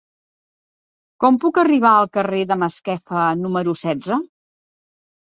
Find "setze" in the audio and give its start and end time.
3.87-4.23